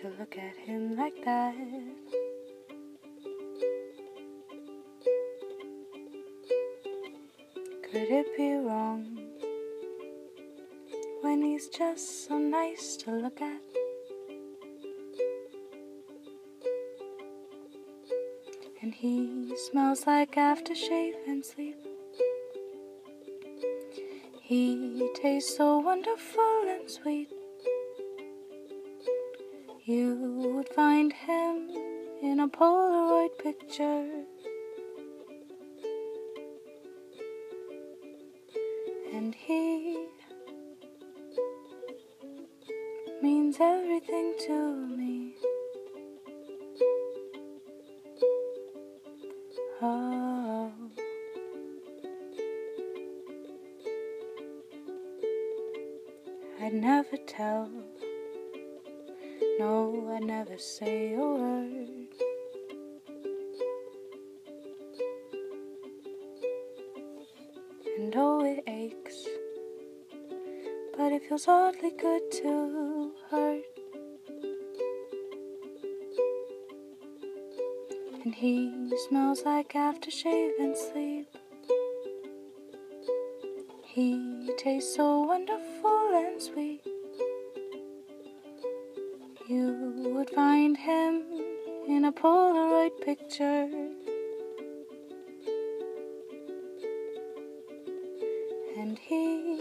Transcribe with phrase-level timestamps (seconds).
[0.00, 1.54] to look at him like that.
[7.82, 9.18] Could it be wrong
[11.20, 13.60] when he's just so nice to look at?
[18.80, 21.76] And he smells like aftershave and sleep.
[24.40, 27.28] He tastes so wonderful and sweet.
[29.90, 30.14] You
[30.54, 31.68] would find him
[32.22, 34.24] in a Polaroid picture.
[39.12, 40.06] And he
[43.20, 45.34] means everything to me.
[49.82, 50.72] Oh.
[56.60, 57.68] I'd never tell,
[59.60, 62.08] no, I'd never say a word.
[67.98, 69.26] And oh, it aches,
[70.96, 73.64] but it feels oddly good to hurt.
[78.24, 81.28] And he smells like aftershave and sleep.
[83.84, 86.99] He tastes so wonderful and sweet.
[89.50, 91.24] You would find him
[91.88, 93.68] in a Polaroid picture.
[98.78, 99.60] And he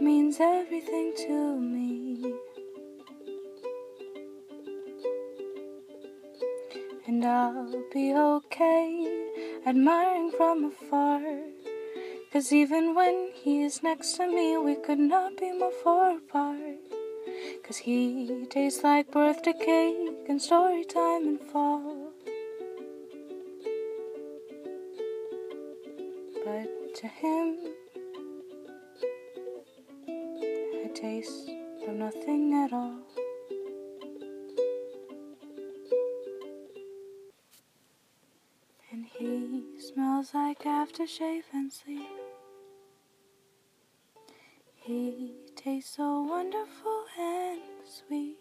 [0.00, 2.32] means everything to me.
[7.08, 9.26] And I'll be okay
[9.66, 11.22] admiring from afar.
[12.32, 16.78] Cause even when he is next to me, we could not be more far apart.
[17.62, 22.10] Cause he tastes like birthday cake and story time and fall.
[26.42, 27.58] But to him,
[30.08, 31.50] I taste
[31.86, 33.02] of nothing at all.
[38.90, 42.21] And he smells like aftershave and sleep.
[44.84, 48.36] He tastes so wonderful and sweet.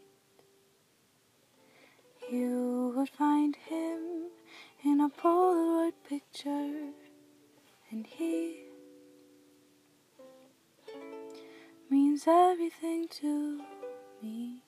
[2.32, 4.32] You would find him
[4.84, 6.94] in a Polaroid picture,
[7.92, 8.64] and he
[11.92, 13.62] means everything to
[14.24, 14.64] me.